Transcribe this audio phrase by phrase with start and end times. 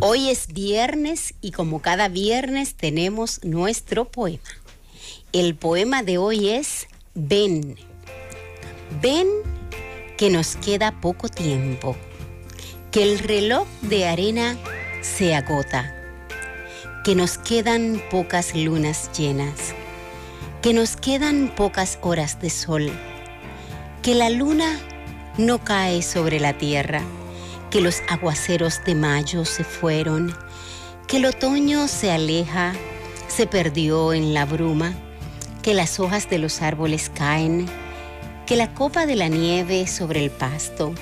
[0.00, 4.44] Hoy es viernes y como cada viernes tenemos nuestro poema.
[5.32, 7.76] El poema de hoy es Ven.
[9.00, 9.26] Ven
[10.18, 11.96] que nos queda poco tiempo,
[12.90, 14.58] que el reloj de arena
[15.00, 15.94] se agota,
[17.02, 19.72] que nos quedan pocas lunas llenas,
[20.60, 22.92] que nos quedan pocas horas de sol,
[24.02, 24.78] que la luna
[25.38, 27.02] no cae sobre la tierra
[27.70, 30.34] que los aguaceros de mayo se fueron,
[31.06, 32.72] que el otoño se aleja,
[33.28, 34.94] se perdió en la bruma,
[35.62, 37.66] que las hojas de los árboles caen,
[38.46, 40.94] que la copa de la nieve sobre el pasto,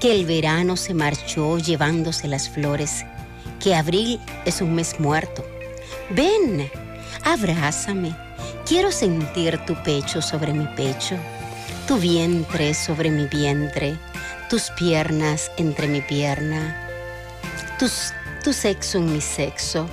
[0.00, 3.04] que el verano se marchó llevándose las flores,
[3.60, 5.44] que abril es un mes muerto.
[6.10, 6.70] Ven,
[7.24, 8.14] abrázame,
[8.66, 11.16] quiero sentir tu pecho sobre mi pecho,
[11.88, 13.96] tu vientre sobre mi vientre
[14.54, 16.88] tus piernas entre mi pierna,
[17.76, 19.88] tu sexo en mi sexo,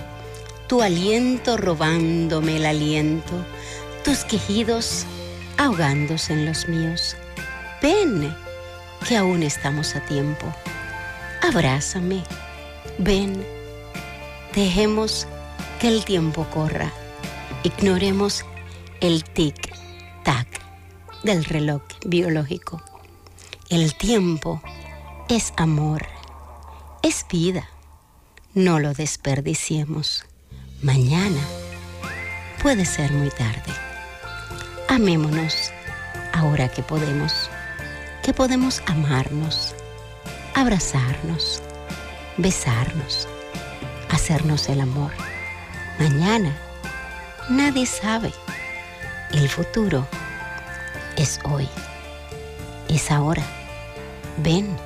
[0.67, 3.43] tu aliento robándome el aliento,
[4.05, 5.07] tus quejidos
[5.57, 7.15] ahogándose en los míos.
[7.81, 8.35] Ven,
[9.09, 10.45] que aún estamos a tiempo.
[11.41, 12.21] Abrázame,
[12.99, 13.43] ven,
[14.53, 15.25] dejemos
[15.79, 16.93] que el tiempo corra,
[17.63, 18.45] ignoremos
[18.99, 20.45] el tic-tac
[21.23, 22.90] del reloj biológico.
[23.71, 24.61] El tiempo
[25.29, 26.05] es amor,
[27.03, 27.69] es vida.
[28.53, 30.25] No lo desperdiciemos.
[30.81, 31.39] Mañana
[32.61, 33.71] puede ser muy tarde.
[34.89, 35.71] Amémonos
[36.33, 37.49] ahora que podemos,
[38.23, 39.73] que podemos amarnos,
[40.53, 41.61] abrazarnos,
[42.35, 43.29] besarnos,
[44.09, 45.13] hacernos el amor.
[45.97, 46.53] Mañana
[47.49, 48.33] nadie sabe.
[49.31, 50.05] El futuro
[51.15, 51.69] es hoy,
[52.89, 53.60] es ahora.
[54.37, 54.77] Ven,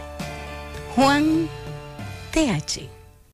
[0.96, 1.50] Juan
[2.32, 2.90] TH.